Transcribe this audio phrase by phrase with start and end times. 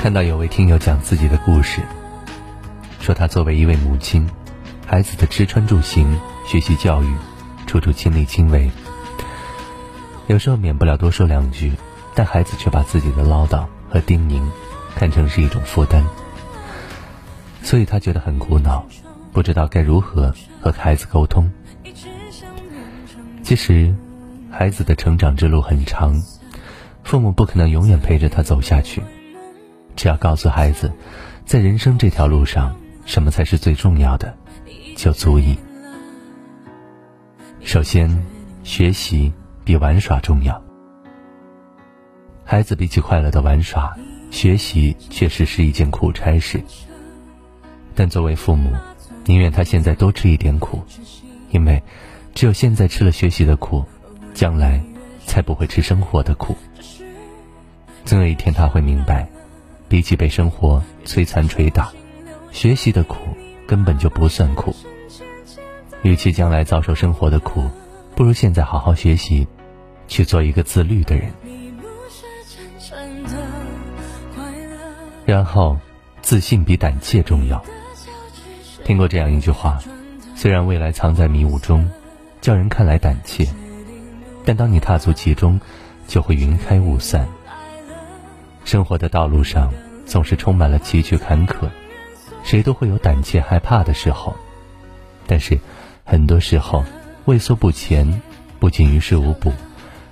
[0.00, 1.82] 看到有位听友讲自己的故事，
[3.00, 4.26] 说他作为一位母亲，
[4.86, 7.14] 孩子的吃穿住行、学习教育，
[7.66, 8.70] 处处亲力亲为。
[10.26, 11.72] 有时候免不了多说两句，
[12.14, 14.40] 但孩子却把自己的唠叨和叮咛
[14.94, 16.02] 看成是一种负担，
[17.62, 18.82] 所以他觉得很苦恼，
[19.32, 21.52] 不知道该如何和孩子沟通。
[23.42, 23.94] 其实，
[24.50, 26.18] 孩子的成长之路很长，
[27.04, 29.02] 父母不可能永远陪着他走下去。
[30.00, 30.90] 只要告诉孩子，
[31.44, 34.34] 在人生这条路上，什么才是最重要的，
[34.96, 35.54] 就足以。
[37.60, 38.08] 首先，
[38.62, 39.30] 学习
[39.62, 40.58] 比玩耍重要。
[42.46, 43.94] 孩子比起快乐的玩耍，
[44.30, 46.64] 学习确实是一件苦差事。
[47.94, 48.72] 但作为父母，
[49.26, 50.82] 宁愿他现在多吃一点苦，
[51.50, 51.82] 因为
[52.34, 53.84] 只有现在吃了学习的苦，
[54.32, 54.82] 将来
[55.26, 56.56] 才不会吃生活的苦。
[58.06, 59.28] 总有一天他会明白。
[59.90, 61.90] 比起被生活摧残捶打，
[62.52, 63.16] 学习的苦
[63.66, 64.72] 根本就不算苦。
[66.02, 67.68] 与其将来遭受生活的苦，
[68.14, 69.48] 不如现在好好学习，
[70.06, 71.32] 去做一个自律的人。
[75.26, 75.76] 然后，
[76.22, 77.60] 自信比胆怯重要。
[78.84, 79.80] 听过这样一句话：
[80.36, 81.90] 虽然未来藏在迷雾中，
[82.40, 83.44] 叫人看来胆怯，
[84.44, 85.60] 但当你踏足其中，
[86.06, 87.28] 就会云开雾散。
[88.70, 89.74] 生活的道路上
[90.06, 91.68] 总是充满了崎岖坎坷，
[92.44, 94.36] 谁都会有胆怯害怕的时候。
[95.26, 95.58] 但是，
[96.04, 96.84] 很多时候
[97.24, 98.22] 畏缩不前，
[98.60, 99.52] 不仅于事无补，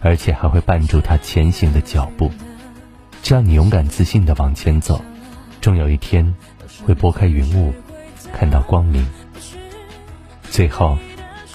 [0.00, 2.32] 而且还会绊住他前行的脚步。
[3.22, 5.00] 只要你勇敢自信的往前走，
[5.60, 6.34] 终有一天
[6.84, 7.72] 会拨开云雾，
[8.32, 9.06] 看到光明。
[10.50, 10.98] 最后，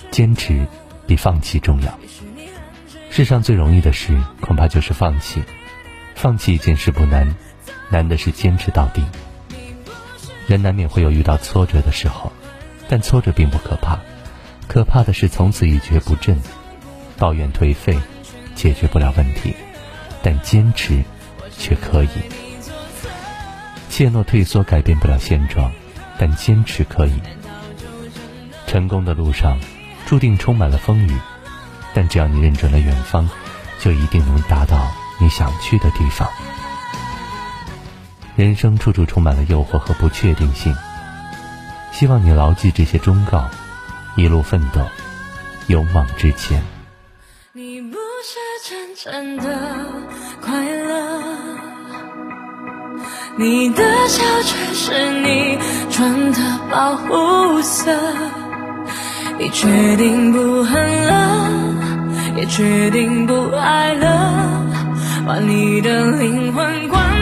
[0.09, 0.65] 坚持
[1.05, 1.99] 比放弃重要。
[3.09, 5.43] 世上最容易的事，恐怕就是放弃。
[6.15, 7.35] 放弃一件事不难，
[7.89, 9.03] 难的是坚持到底。
[10.47, 12.31] 人难免会有遇到挫折的时候，
[12.87, 13.99] 但挫折并不可怕，
[14.67, 16.39] 可怕的是从此一蹶不振。
[17.17, 17.97] 抱怨颓废，
[18.55, 19.55] 解决不了问题，
[20.21, 21.03] 但坚持
[21.57, 22.09] 却可以。
[23.89, 25.71] 怯懦退缩改变不了现状，
[26.17, 27.13] 但坚持可以。
[28.65, 29.59] 成功的路上，
[30.05, 31.15] 注定充满了风雨，
[31.93, 33.29] 但只要你认准了远方，
[33.79, 34.91] 就一定能达到。
[35.23, 36.27] 你想去的地方。
[38.35, 40.75] 人生处处充满了诱惑和不确定性，
[41.93, 43.49] 希望你牢记这些忠告，
[44.17, 44.81] 一路奋斗，
[45.67, 46.61] 勇往直前。
[47.53, 48.37] 你不是
[48.69, 49.85] 真正的
[50.41, 51.23] 快乐，
[53.37, 55.57] 你的笑却是你
[55.89, 56.39] 穿的
[56.69, 57.97] 保护色。
[59.39, 61.49] 你决定不恨了，
[62.35, 64.62] 也决定不爱了。
[65.25, 67.12] 把你的灵魂关。